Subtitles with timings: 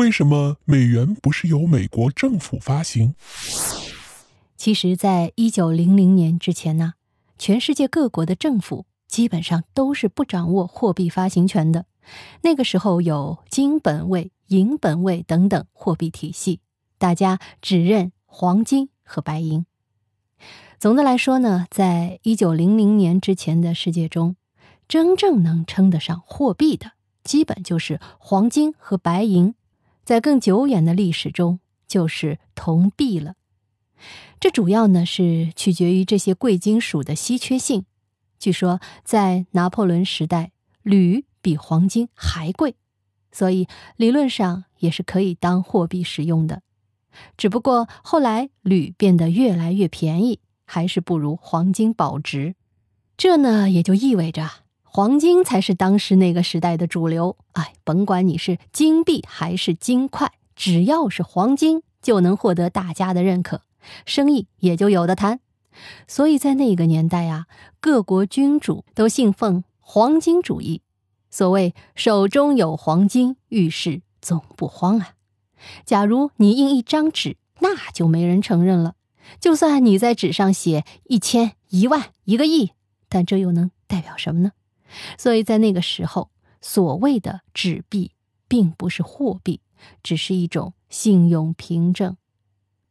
[0.00, 3.14] 为什么美元不是由美国政府发行？
[4.56, 6.94] 其实，在一九零零年之前呢，
[7.36, 11.84] 全世界各国的政府基本上都是不掌握货币发行权的。
[12.40, 16.60] 那个时候有金本位、银本位等等货币体系，
[16.96, 19.66] 大家只认黄金和白银。
[20.78, 24.36] 总的来说呢，在一九零零年之前的世界中，
[24.88, 26.92] 真正能称得上货币的，
[27.22, 29.54] 基本就是黄金和白银。
[30.04, 33.34] 在更久远的历史中，就是铜币了。
[34.38, 37.84] 这主要呢是取决于这些贵金属的稀缺性。
[38.38, 40.52] 据说在拿破仑时代，
[40.82, 42.74] 铝比黄金还贵，
[43.30, 46.62] 所以理论上也是可以当货币使用的。
[47.36, 52.54] 只不过后来铝变得越来越便宜，还是不如黄金保值。
[53.18, 54.48] 这呢也就意味着
[54.92, 57.36] 黄金才是当时那个时代的主流。
[57.52, 63.62] 哎，甭管你是金币还是金块，只要是黄金，就能获得大家的认可，
[64.04, 65.38] 生意也就有的谈。
[66.08, 67.46] 所以在那个年代啊，
[67.80, 70.82] 各国君主都信奉黄金主义。
[71.30, 75.10] 所谓手中有黄金，遇事总不慌啊。
[75.84, 78.94] 假如你印一张纸，那就没人承认了。
[79.38, 82.72] 就算你在纸上写一千、一万、一个亿，
[83.08, 84.50] 但这又能代表什么呢？
[85.18, 88.12] 所以在那个时候，所谓的纸币
[88.48, 89.60] 并不是货币，
[90.02, 92.16] 只是一种信用凭证。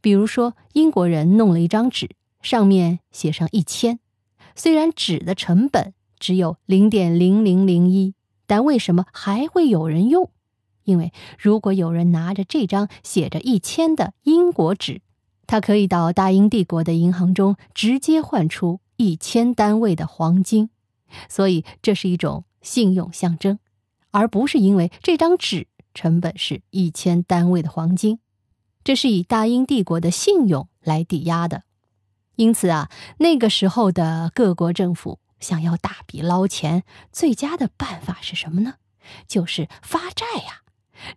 [0.00, 2.10] 比如说，英国人弄了一张纸，
[2.42, 4.00] 上面写上一千，
[4.54, 8.14] 虽然纸的成本只有零点零零零一，
[8.46, 10.30] 但为什么还会有人用？
[10.84, 15.00] 因为如果有人拿着这张写着一千的英国纸，
[15.46, 20.68] 他可以到大英帝国的银行中直接换出一千单位的黄金，
[21.28, 23.58] 所以这是一种信用象征，
[24.10, 28.18] 而不是因为这张纸成本是一千单位的黄金，
[28.82, 31.62] 这是以大英帝国的信用来抵押的。
[32.36, 38.74] 因此啊，那个时候的各国政府想要大笔捞钱，最佳的办法是什么呢？
[39.28, 40.62] 就是发债呀。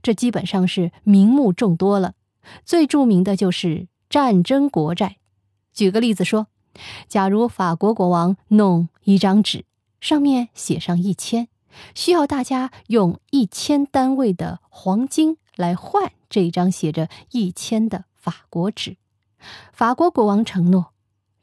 [0.01, 2.13] 这基本上是名目众多了，
[2.65, 5.17] 最著名的就是战争国债。
[5.73, 6.47] 举个例子说，
[7.07, 9.65] 假如法国国王弄一张纸，
[10.07, 11.49] 上面写上一千，
[11.93, 18.95] 需要大家用一千单位的黄金来换这张写着一千的法国纸。
[19.73, 20.93] 法国国王承诺，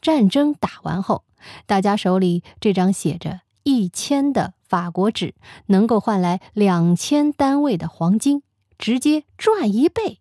[0.01, 1.25] 战争打完后，
[1.67, 4.55] 大家手里这张写着一千的。
[4.67, 5.35] 法国纸
[5.67, 8.43] 能够换来两千单位的黄金，
[8.79, 10.21] 直接赚一倍。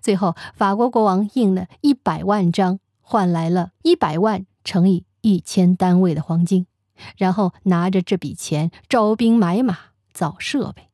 [0.00, 6.66] 最后，法国国王印了一百万张，换来了一百万乘以一千单位的黄金，
[7.16, 9.78] 然后拿着这笔钱招兵买马
[10.12, 10.88] 造设备。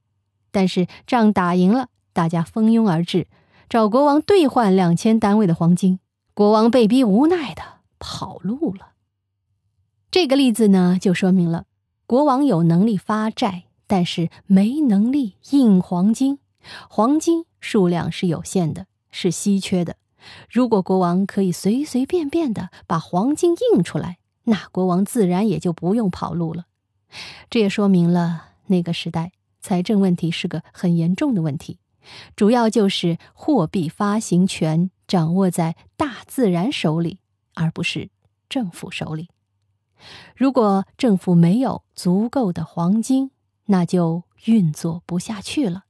[0.51, 3.27] 但是仗打赢了，大家蜂拥而至，
[3.69, 6.01] 找国王兑换两千单位的黄金。
[6.33, 7.63] 国王被逼无奈的
[7.99, 8.93] 跑路了。
[10.11, 11.65] 这个例子呢，就说明了。
[12.07, 16.39] 国王有能力发债，但是没能力印黄金。
[16.89, 19.97] 黄金数量是有限的，是稀缺的。
[20.51, 26.67] 如果国王可以随随便便的把黄金印出来，那国王自然也就不用跑路了。
[27.49, 29.31] 这也说明了那个时代
[29.61, 31.79] 财政问题是个很严重的问题，
[32.35, 37.21] 主要就是货币发行权掌握在大自然手里，
[37.55, 38.11] 而不是
[38.49, 39.29] 政府手里。
[40.37, 43.31] 如果政府没有足够的黄金，
[43.67, 45.85] 那就运作不下去了。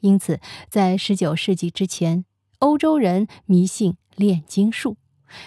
[0.00, 0.40] 因此，
[0.70, 2.24] 在十九世纪之前，
[2.60, 4.96] 欧洲人迷信炼金术，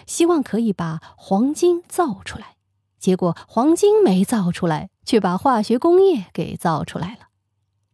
[0.06, 2.56] 希望可以把黄金造出来。
[3.00, 7.30] 结果，黄金没造出来，却把化学工业给造出来了。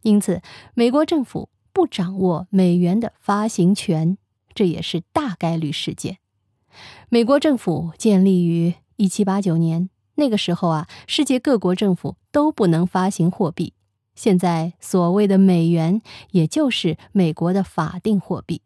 [0.02, 0.42] 因此，
[0.74, 4.18] 美国政府不掌握美元的发行权，
[4.54, 6.18] 这也是大概率事件。
[7.08, 8.74] 美国政府建立于。
[9.00, 13.72] 一七八九年，那个时候啊，世界各国政府都不能发行货币。
[14.16, 18.60] 现在所谓的美元，也就是美国的法定货币，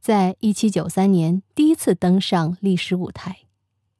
[0.00, 3.38] 在一七九三年第一次登上历史舞台。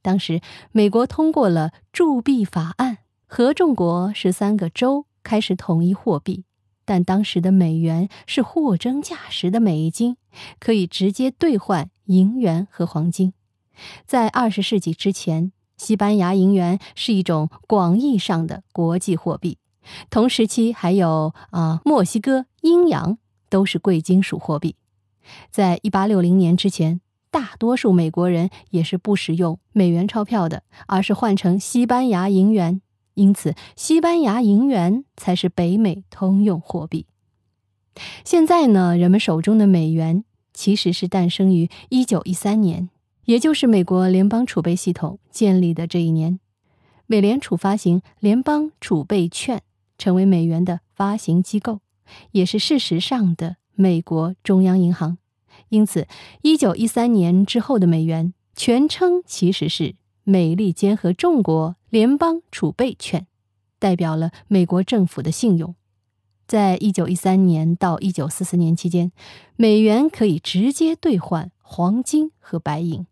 [0.03, 0.41] 当时，
[0.73, 6.45] 美国通过了铸币法案，合众国十三个州开始统一货币。
[6.85, 10.17] 但当时的美元是货真价实的美金，
[10.59, 13.33] 可以直接兑换银元和黄金。
[14.05, 15.53] 在二十世纪之前。
[15.79, 19.59] 西班牙银元是一种广义上的国际货币，
[20.11, 24.77] 同时期还有啊墨西哥阴阳都是贵金属货币。
[25.51, 32.81] 在一八六零年之前，大多数美国人也是不使用美元钞票的，而是换成西班牙银元，
[33.15, 37.07] 因此西班牙银元才是北美通用货币。
[38.25, 40.25] 现在呢，人们手中的美元
[40.55, 42.89] 其实是诞生于一九一三年，
[43.25, 46.39] 也就是美国联邦储备系统建立的这一年。
[47.07, 49.63] 美联储发行联邦储备券，
[49.99, 51.81] 成为美元的发行机构，
[52.31, 55.19] 也是事实上的美国中央银行。
[55.69, 56.07] 因此，
[56.43, 63.27] 一九一三年之后的美元全称其实是美利坚合众国联邦储备券，
[63.79, 65.75] 代表了美国政府的信用。
[66.47, 69.13] 在一九一三年到一九四四年期间，
[69.57, 73.07] 美元可以直接兑换黄金和白银。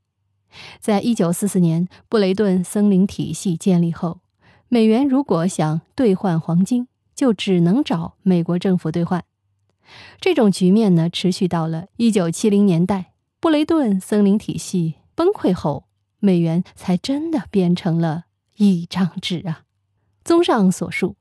[0.79, 4.21] 在一九四四年布雷顿森林体系建立后，
[4.69, 9.25] 美元如果想兑换黄金，就只能找美国政府兑换。
[10.21, 15.85] 这种局面呢，持续到了一九七零年代，布雷顿森林体系崩溃后，
[16.19, 18.25] 美元才真的变成了
[18.57, 19.63] 一张纸啊。
[20.23, 21.17] 综上所述，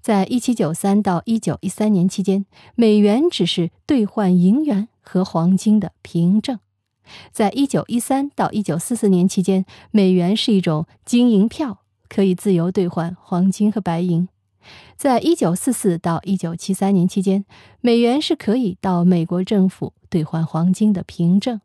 [0.00, 6.58] 在一七九三到一九一三年期间，美元只是兑换银元和黄金的凭证。
[7.32, 14.28] 在一九一三到一九四四年期间，美元是一种金银票，可以自由兑换黄金和白银。
[14.96, 17.44] 在一九四四到一九七三年期间，
[17.80, 21.60] 美元是可以到美国政府兑换黄金的凭证。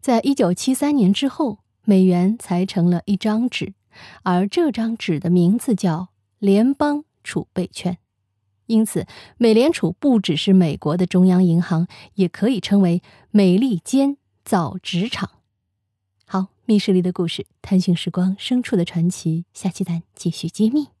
[0.00, 3.74] 在一九七三年之后，美元才成了一张纸，
[4.22, 6.08] 而这张纸的名字叫
[6.38, 7.98] 联邦储备券。
[8.66, 14.16] 因此，美联储不只是美国的中央银行，也可以称为美利坚。
[14.44, 15.30] 造纸厂，
[16.26, 20.93] 好，密室里的故事，探寻时光深处的传奇，下期咱继续揭秘。